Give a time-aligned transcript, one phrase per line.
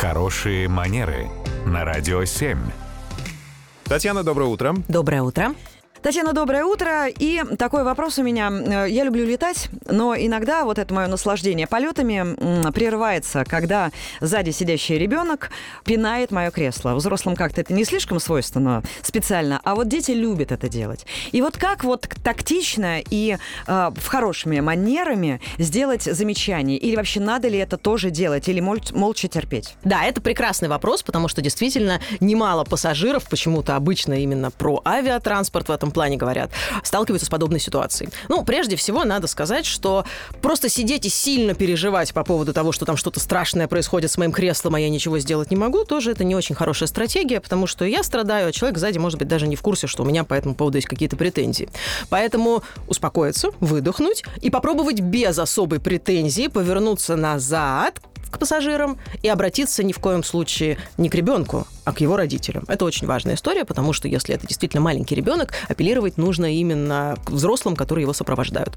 [0.00, 1.26] Хорошие манеры
[1.66, 2.56] на радио 7.
[3.82, 4.76] Татьяна, доброе утро.
[4.86, 5.56] Доброе утро.
[6.02, 7.08] Татьяна, доброе утро.
[7.08, 8.50] И такой вопрос у меня.
[8.50, 13.90] Э, Я люблю летать, но иногда вот это мое наслаждение полетами прерывается, когда
[14.20, 15.50] сзади сидящий ребенок
[15.84, 16.94] пинает мое кресло.
[16.94, 21.04] Взрослым как-то это не слишком свойственно специально, а вот дети любят это делать.
[21.32, 23.36] И вот как вот тактично и
[23.66, 26.78] э, в хорошими манерами сделать замечание?
[26.78, 28.48] Или вообще надо ли это тоже делать?
[28.48, 29.74] Или моль- молча терпеть?
[29.82, 35.72] Да, это прекрасный вопрос, потому что действительно немало пассажиров, почему-то обычно именно про авиатранспорт в
[35.72, 36.50] этом плане говорят,
[36.82, 38.10] сталкиваются с подобной ситуацией.
[38.28, 40.04] Ну, прежде всего, надо сказать, что
[40.42, 44.32] просто сидеть и сильно переживать по поводу того, что там что-то страшное происходит с моим
[44.32, 47.84] креслом, а я ничего сделать не могу, тоже это не очень хорошая стратегия, потому что
[47.84, 50.34] я страдаю, а человек сзади, может быть, даже не в курсе, что у меня по
[50.34, 51.68] этому поводу есть какие-то претензии.
[52.08, 58.00] Поэтому успокоиться, выдохнуть и попробовать без особой претензии повернуться назад
[58.30, 62.64] к пассажирам и обратиться ни в коем случае не к ребенку, а к его родителям.
[62.68, 67.30] Это очень важная история, потому что если это действительно маленький ребенок, апеллировать нужно именно к
[67.30, 68.76] взрослым, которые его сопровождают.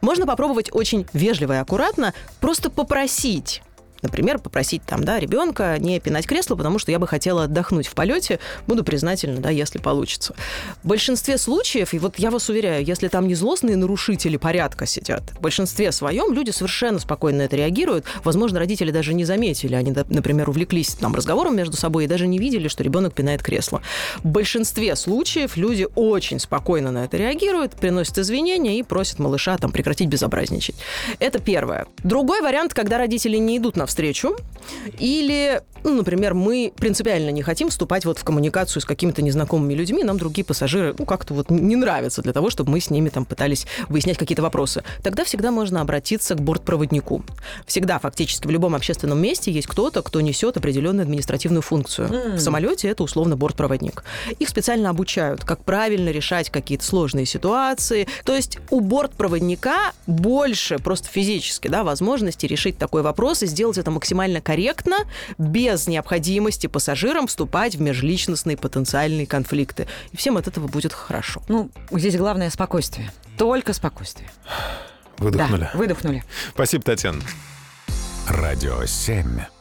[0.00, 3.62] Можно попробовать очень вежливо и аккуратно просто попросить
[4.02, 7.94] Например, попросить там, да, ребенка не пинать кресло, потому что я бы хотела отдохнуть в
[7.94, 10.34] полете, буду признательна, да, если получится.
[10.82, 15.22] В большинстве случаев, и вот я вас уверяю, если там не злостные нарушители порядка сидят,
[15.32, 18.04] в большинстве своем люди совершенно спокойно на это реагируют.
[18.24, 22.38] Возможно, родители даже не заметили, они, например, увлеклись там разговором между собой и даже не
[22.38, 23.82] видели, что ребенок пинает кресло.
[24.18, 29.72] В большинстве случаев люди очень спокойно на это реагируют, приносят извинения и просят малыша там
[29.72, 30.76] прекратить безобразничать.
[31.18, 31.86] Это первое.
[32.04, 34.36] Другой вариант, когда родители не идут на встречу,
[34.98, 40.04] или, ну, например, мы принципиально не хотим вступать вот в коммуникацию с какими-то незнакомыми людьми,
[40.04, 43.24] нам другие пассажиры, ну, как-то вот не нравятся для того, чтобы мы с ними там
[43.24, 44.82] пытались выяснять какие-то вопросы.
[45.02, 47.24] Тогда всегда можно обратиться к бортпроводнику.
[47.66, 52.08] Всегда фактически в любом общественном месте есть кто-то, кто несет определенную административную функцию.
[52.08, 52.36] Mm.
[52.36, 54.04] В самолете это условно бортпроводник.
[54.38, 58.06] Их специально обучают, как правильно решать какие-то сложные ситуации.
[58.24, 63.90] То есть у бортпроводника больше просто физически да, возможности решить такой вопрос и сделать это
[63.90, 64.96] максимально корректно,
[65.70, 69.86] без необходимости пассажирам вступать в межличностные потенциальные конфликты.
[70.10, 71.42] И всем от этого будет хорошо.
[71.48, 73.12] Ну, здесь главное спокойствие.
[73.38, 74.30] Только спокойствие.
[75.18, 75.70] Выдохнули.
[75.72, 76.24] Да, выдохнули.
[76.52, 77.20] Спасибо, Татьяна.
[78.26, 79.59] Радио 7.